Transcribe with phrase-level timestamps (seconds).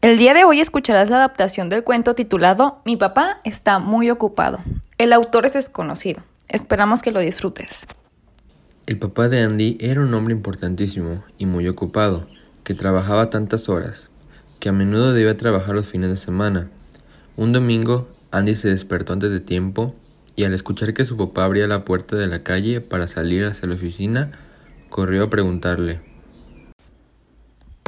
[0.00, 4.60] El día de hoy escucharás la adaptación del cuento titulado Mi papá está muy ocupado.
[4.96, 6.22] El autor es desconocido.
[6.46, 7.84] Esperamos que lo disfrutes.
[8.86, 12.28] El papá de Andy era un hombre importantísimo y muy ocupado,
[12.62, 14.08] que trabajaba tantas horas,
[14.60, 16.70] que a menudo debía trabajar los fines de semana.
[17.36, 19.96] Un domingo, Andy se despertó antes de tiempo
[20.36, 23.66] y al escuchar que su papá abría la puerta de la calle para salir hacia
[23.66, 24.30] la oficina,
[24.90, 26.02] corrió a preguntarle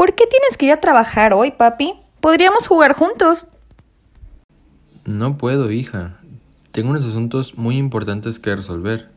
[0.01, 2.00] ¿Por qué tienes que ir a trabajar hoy, papi?
[2.21, 3.47] Podríamos jugar juntos.
[5.05, 6.21] No puedo, hija.
[6.73, 9.11] Tengo unos asuntos muy importantes que resolver.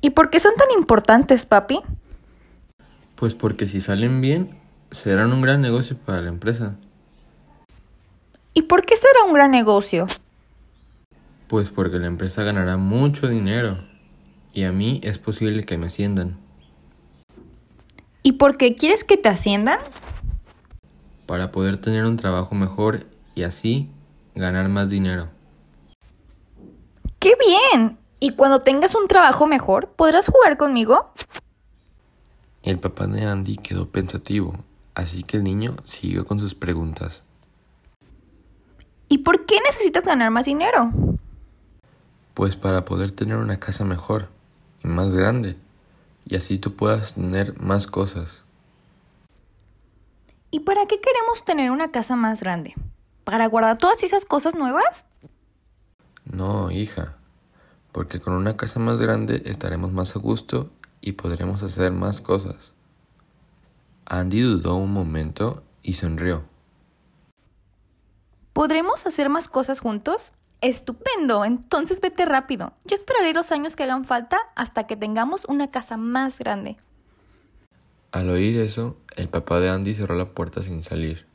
[0.00, 1.80] ¿Y por qué son tan importantes, papi?
[3.16, 4.58] Pues porque si salen bien,
[4.90, 6.76] serán un gran negocio para la empresa.
[8.54, 10.06] ¿Y por qué será un gran negocio?
[11.48, 13.78] Pues porque la empresa ganará mucho dinero.
[14.52, 16.38] Y a mí es posible que me asciendan.
[18.22, 19.78] ¿Y por qué quieres que te asciendan?
[21.26, 23.90] Para poder tener un trabajo mejor y así
[24.34, 25.28] ganar más dinero.
[27.18, 27.98] ¡Qué bien!
[28.20, 31.12] ¿Y cuando tengas un trabajo mejor, podrás jugar conmigo?
[32.62, 34.58] El papá de Andy quedó pensativo,
[34.94, 37.22] así que el niño siguió con sus preguntas.
[39.08, 40.90] ¿Y por qué necesitas ganar más dinero?
[42.34, 44.28] Pues para poder tener una casa mejor
[44.82, 45.56] y más grande
[46.26, 48.42] y así tú puedas tener más cosas.
[50.54, 52.76] ¿Y para qué queremos tener una casa más grande?
[53.24, 55.04] ¿Para guardar todas esas cosas nuevas?
[56.24, 57.16] No, hija,
[57.90, 62.72] porque con una casa más grande estaremos más a gusto y podremos hacer más cosas.
[64.06, 66.44] Andy dudó un momento y sonrió.
[68.52, 70.32] ¿Podremos hacer más cosas juntos?
[70.60, 72.74] Estupendo, entonces vete rápido.
[72.84, 76.76] Yo esperaré los años que hagan falta hasta que tengamos una casa más grande.
[78.14, 81.26] Al oír eso, el papá de Andy cerró la puerta sin salir.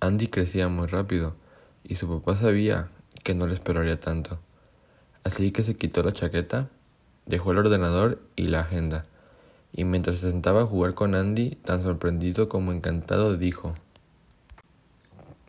[0.00, 1.36] Andy crecía muy rápido
[1.84, 2.88] y su papá sabía
[3.22, 4.40] que no le esperaría tanto.
[5.22, 6.68] Así que se quitó la chaqueta,
[7.26, 9.06] dejó el ordenador y la agenda,
[9.72, 13.76] y mientras se sentaba a jugar con Andy, tan sorprendido como encantado, dijo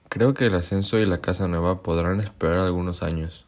[0.09, 3.46] Creo que el ascenso y la casa nueva podrán esperar algunos años.